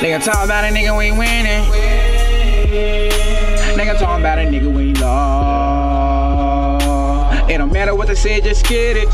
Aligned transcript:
Nigga 0.00 0.24
talk 0.24 0.44
about 0.44 0.64
it, 0.64 0.72
nigga, 0.72 0.96
we 0.96 1.12
winning. 1.12 1.97
What 7.98 8.06
they 8.06 8.14
say, 8.14 8.40
just 8.40 8.64
get 8.66 8.96
it. 8.96 9.08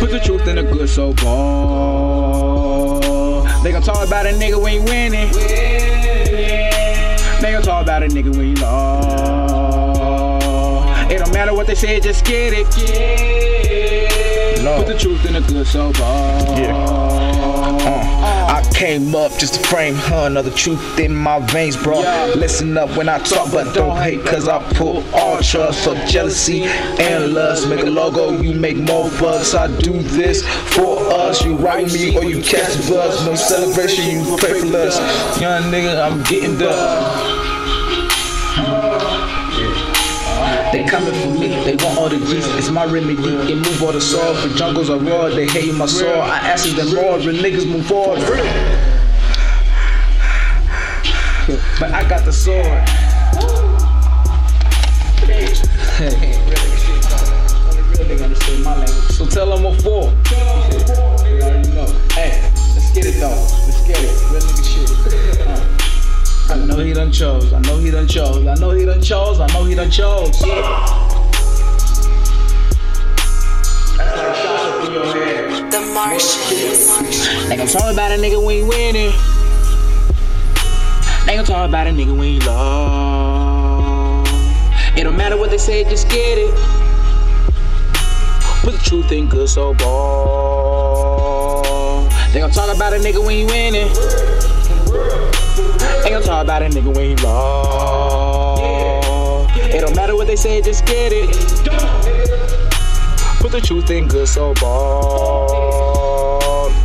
Put 0.00 0.10
the 0.10 0.18
truth 0.18 0.48
in 0.48 0.58
a 0.58 0.64
good 0.64 0.88
so 0.88 1.12
ball. 1.12 3.00
They 3.62 3.70
gon' 3.70 3.82
talk 3.82 4.04
about 4.04 4.26
a 4.26 4.30
nigga 4.30 4.60
we 4.62 4.72
ain't 4.72 4.88
winning. 4.88 5.30
They 7.40 7.52
gon' 7.52 7.62
talk 7.62 7.84
about 7.84 8.02
a 8.02 8.08
nigga 8.08 8.36
we 8.36 8.48
ain't 8.48 8.60
lost. 8.60 9.12
It 11.12 11.18
don't 11.18 11.32
matter 11.32 11.54
what 11.54 11.68
they 11.68 11.76
say, 11.76 12.00
just 12.00 12.24
get 12.24 12.52
it. 12.52 12.66
Truth 15.02 15.26
in 15.26 15.34
a 15.34 15.40
good 15.40 15.66
so 15.66 15.92
ball. 15.94 16.54
Uh, 17.84 18.46
I 18.48 18.62
came 18.72 19.16
up 19.16 19.32
just 19.36 19.54
to 19.54 19.60
frame 19.68 19.96
her, 19.96 20.28
another 20.28 20.52
truth 20.52 21.00
in 21.00 21.12
my 21.12 21.40
veins, 21.40 21.76
bro. 21.76 22.02
Yeah. 22.02 22.26
Listen 22.36 22.78
up 22.78 22.96
when 22.96 23.08
I 23.08 23.18
talk, 23.18 23.50
but 23.50 23.74
don't 23.74 23.96
hate, 23.96 24.24
cause 24.24 24.46
I 24.46 24.62
pull 24.74 25.02
all 25.12 25.40
trust. 25.42 25.82
So 25.82 25.96
jealousy 26.06 26.62
and 26.62 27.34
lust 27.34 27.68
make 27.68 27.80
a 27.80 27.90
logo, 27.90 28.40
you 28.40 28.54
make 28.54 28.76
more 28.76 29.10
bucks. 29.18 29.56
I 29.56 29.66
do 29.80 29.92
this 30.02 30.46
for 30.72 30.98
us, 31.12 31.44
you 31.44 31.56
write 31.56 31.92
me 31.92 32.16
or 32.16 32.22
you 32.22 32.40
catch 32.40 32.72
the 32.74 32.94
buzz. 32.94 33.26
No 33.26 33.34
celebration, 33.34 34.04
you 34.08 34.36
pray 34.36 34.60
for 34.60 34.76
us. 34.76 35.40
Young 35.40 35.64
nigga, 35.64 36.00
I'm 36.00 36.22
getting 36.22 36.56
done. 36.58 37.41
They 41.12 41.20
for 41.20 41.30
me, 41.38 41.48
they 41.64 41.76
want 41.84 41.98
all 41.98 42.08
the 42.08 42.16
G's. 42.16 42.46
It's 42.56 42.70
my 42.70 42.84
remedy, 42.86 43.22
it 43.52 43.56
move 43.56 43.82
all 43.82 43.92
the 43.92 44.00
soul. 44.00 44.32
The 44.34 44.54
jungles 44.56 44.88
are 44.88 44.98
raw, 44.98 45.28
they 45.28 45.46
hate 45.46 45.74
my 45.74 45.86
soul. 45.86 46.22
I 46.22 46.38
ask 46.38 46.64
them 46.74 46.94
more, 46.94 47.18
real 47.18 47.34
niggas 47.42 47.66
move 47.66 47.86
forward. 47.86 48.20
But 51.78 51.92
I 51.92 52.08
got 52.08 52.24
the 52.24 52.32
sword. 52.32 52.88
So 59.10 59.26
tell 59.26 59.50
them 59.50 59.64
what 59.64 59.82
for. 59.82 60.12
Done 67.12 67.40
chose. 67.40 67.52
I 67.52 67.60
know 67.60 67.78
he 67.78 67.90
done 67.90 68.08
chose. 68.08 68.46
I 68.46 68.54
know 68.54 68.70
he 68.70 68.86
done 68.86 69.02
chose. 69.02 69.38
I 69.40 69.46
know 69.48 69.64
he 69.64 69.74
done 69.74 69.90
chose. 69.90 70.30
That's 70.30 70.46
like 74.16 74.34
shots 74.34 74.62
up 74.64 74.86
in 74.86 74.92
your 74.94 75.04
head. 75.04 75.70
The 75.70 75.80
Martians. 75.92 76.88
They 77.48 77.56
gon' 77.56 77.66
talk 77.66 77.92
about 77.92 78.12
a 78.12 78.14
nigga 78.14 78.44
we 78.44 78.54
ain't 78.60 78.68
winning. 78.68 79.12
They 81.26 81.34
gon' 81.36 81.44
talk 81.44 81.68
about 81.68 81.86
a 81.86 81.90
nigga 81.90 82.16
when 82.16 82.28
ain't 82.28 82.46
lost. 82.46 84.32
It 84.96 85.04
don't 85.04 85.16
matter 85.16 85.36
what 85.36 85.50
they 85.50 85.58
say, 85.58 85.84
just 85.84 86.08
get 86.08 86.38
it. 86.38 86.54
Put 88.62 88.72
the 88.72 88.80
truth 88.84 89.12
in 89.12 89.28
good 89.28 89.48
so 89.50 89.74
ball. 89.74 90.42
They 92.32 92.40
gon' 92.40 92.50
talk 92.50 92.74
about 92.74 92.94
a 92.94 92.96
nigga 92.96 93.20
we 93.26 93.42
ain't 93.42 93.50
winning. 93.50 93.90
They 94.92 96.10
gon' 96.10 96.22
talk 96.22 96.44
about 96.44 96.62
a 96.62 96.66
nigga 96.66 96.94
when 96.94 97.10
he 97.10 97.16
lost. 97.24 98.62
It 99.56 99.80
don't 99.80 99.96
matter 99.96 100.14
what 100.14 100.26
they 100.26 100.36
say, 100.36 100.60
just 100.60 100.84
get 100.86 101.12
it. 101.12 101.30
Put 103.40 103.52
the 103.52 103.60
truth 103.60 103.90
in 103.90 104.08
good 104.08 104.28
so 104.28 104.54
ball. 104.54 106.40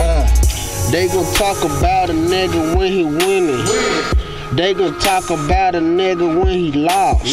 Uh. 0.00 0.26
They 0.90 1.08
gon' 1.08 1.24
talk 1.34 1.58
about 1.64 2.10
a 2.10 2.12
nigga 2.12 2.76
when 2.76 2.92
he 2.92 3.04
winning. 3.04 4.21
They 4.54 4.74
gon' 4.74 4.98
talk 4.98 5.30
about 5.30 5.74
a 5.74 5.80
nigga 5.80 6.38
when 6.38 6.48
he 6.48 6.72
lost. 6.72 7.32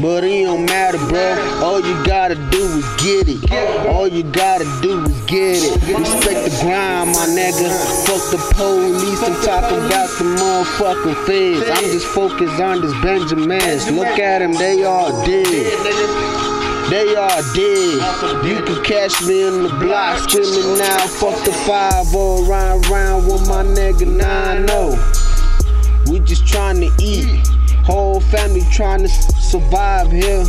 But 0.00 0.22
it 0.22 0.44
don't 0.44 0.64
matter, 0.64 0.98
bro. 1.08 1.34
All 1.64 1.80
you 1.80 2.04
gotta 2.04 2.36
do 2.36 2.62
is 2.62 2.86
get 3.02 3.26
it. 3.26 3.88
All 3.88 4.06
you 4.06 4.22
gotta 4.22 4.64
do 4.80 5.02
is 5.02 5.20
get 5.26 5.58
it. 5.58 5.98
Respect 5.98 6.44
the 6.44 6.56
grind, 6.62 7.10
my 7.10 7.26
nigga. 7.34 7.66
Fuck 8.06 8.30
the 8.30 8.38
police. 8.54 9.22
I'm 9.24 9.34
talking 9.42 9.86
about 9.86 10.08
the 10.18 10.24
motherfucking 10.38 11.26
feds. 11.26 11.68
I'm 11.68 11.90
just 11.90 12.06
focused 12.06 12.60
on 12.60 12.80
this 12.80 12.94
Benjamins. 13.02 13.90
Look 13.90 14.06
at 14.06 14.38
them, 14.38 14.52
they 14.52 14.84
all 14.84 15.10
dead. 15.26 15.50
They 16.90 17.16
are 17.16 17.42
dead. 17.54 18.46
You 18.46 18.62
can 18.62 18.84
catch 18.84 19.20
me 19.26 19.48
in 19.48 19.64
the 19.64 19.68
block 19.80 20.30
screaming 20.30 20.78
now. 20.78 21.06
Fuck 21.08 21.44
the 21.44 21.52
five 21.66 22.14
or 22.14 22.44
round 22.44 22.86
round 22.86 23.26
with 23.26 23.48
my 23.48 23.64
nigga 23.64 24.06
9 24.06 24.68
0. 24.68 25.15
We 26.10 26.20
just 26.20 26.46
trying 26.46 26.80
to 26.80 26.90
eat. 27.02 27.46
Whole 27.84 28.20
family 28.20 28.62
trying 28.70 29.02
to 29.02 29.08
survive 29.08 30.12
here. 30.12 30.44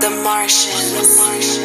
The 0.00 0.10
Martians. 0.22 1.16
Martians. 1.18 1.59